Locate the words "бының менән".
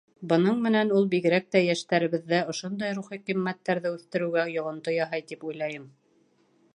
0.29-0.91